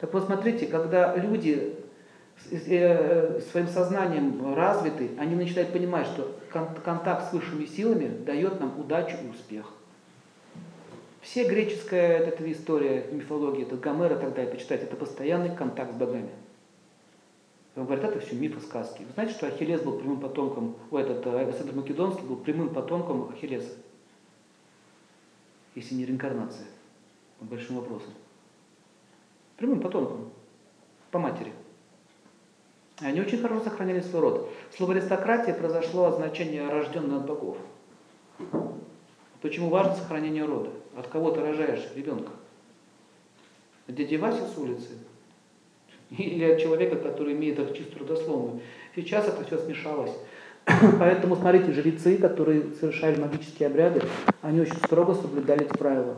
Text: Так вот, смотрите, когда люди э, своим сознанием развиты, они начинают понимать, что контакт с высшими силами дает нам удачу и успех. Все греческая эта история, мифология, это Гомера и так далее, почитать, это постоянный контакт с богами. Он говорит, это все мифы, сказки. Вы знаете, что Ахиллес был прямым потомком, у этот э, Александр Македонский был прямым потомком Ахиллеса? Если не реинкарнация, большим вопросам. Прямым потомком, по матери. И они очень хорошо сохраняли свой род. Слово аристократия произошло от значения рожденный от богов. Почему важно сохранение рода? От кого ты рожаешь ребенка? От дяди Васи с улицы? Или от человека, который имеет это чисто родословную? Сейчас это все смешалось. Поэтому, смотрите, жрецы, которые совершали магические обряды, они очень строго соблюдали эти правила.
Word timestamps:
Так 0.00 0.14
вот, 0.14 0.24
смотрите, 0.24 0.66
когда 0.66 1.14
люди 1.14 1.76
э, 2.50 3.40
своим 3.52 3.68
сознанием 3.68 4.54
развиты, 4.54 5.10
они 5.18 5.34
начинают 5.36 5.72
понимать, 5.72 6.06
что 6.06 6.34
контакт 6.50 7.30
с 7.30 7.32
высшими 7.34 7.66
силами 7.66 8.08
дает 8.24 8.60
нам 8.60 8.80
удачу 8.80 9.16
и 9.22 9.28
успех. 9.28 9.66
Все 11.20 11.46
греческая 11.46 12.18
эта 12.18 12.50
история, 12.50 13.06
мифология, 13.12 13.66
это 13.66 13.76
Гомера 13.76 14.16
и 14.16 14.20
так 14.20 14.34
далее, 14.34 14.50
почитать, 14.50 14.82
это 14.82 14.96
постоянный 14.96 15.54
контакт 15.54 15.92
с 15.92 15.96
богами. 15.96 16.30
Он 17.76 17.84
говорит, 17.84 18.04
это 18.04 18.20
все 18.20 18.34
мифы, 18.34 18.60
сказки. 18.60 19.02
Вы 19.02 19.12
знаете, 19.12 19.34
что 19.34 19.46
Ахиллес 19.46 19.82
был 19.82 19.98
прямым 19.98 20.18
потомком, 20.18 20.76
у 20.90 20.96
этот 20.96 21.24
э, 21.26 21.40
Александр 21.40 21.74
Македонский 21.74 22.22
был 22.22 22.36
прямым 22.36 22.70
потомком 22.70 23.30
Ахиллеса? 23.34 23.74
Если 25.74 25.94
не 25.94 26.06
реинкарнация, 26.06 26.66
большим 27.40 27.76
вопросам. 27.76 28.12
Прямым 29.60 29.82
потомком, 29.82 30.30
по 31.10 31.18
матери. 31.18 31.52
И 33.02 33.04
они 33.04 33.20
очень 33.20 33.42
хорошо 33.42 33.62
сохраняли 33.64 34.00
свой 34.00 34.22
род. 34.22 34.50
Слово 34.74 34.94
аристократия 34.94 35.52
произошло 35.52 36.06
от 36.06 36.16
значения 36.16 36.66
рожденный 36.66 37.18
от 37.18 37.26
богов. 37.26 37.58
Почему 39.42 39.68
важно 39.68 39.96
сохранение 39.96 40.46
рода? 40.46 40.70
От 40.96 41.08
кого 41.08 41.30
ты 41.30 41.42
рожаешь 41.42 41.86
ребенка? 41.94 42.32
От 43.86 43.96
дяди 43.96 44.16
Васи 44.16 44.40
с 44.46 44.56
улицы? 44.56 44.92
Или 46.08 46.52
от 46.52 46.58
человека, 46.58 46.96
который 46.96 47.34
имеет 47.34 47.58
это 47.58 47.76
чисто 47.76 47.98
родословную? 47.98 48.62
Сейчас 48.96 49.28
это 49.28 49.44
все 49.44 49.58
смешалось. 49.58 50.16
Поэтому, 50.98 51.36
смотрите, 51.36 51.72
жрецы, 51.72 52.16
которые 52.16 52.72
совершали 52.80 53.20
магические 53.20 53.66
обряды, 53.66 54.00
они 54.40 54.62
очень 54.62 54.78
строго 54.78 55.14
соблюдали 55.14 55.66
эти 55.66 55.76
правила. 55.76 56.16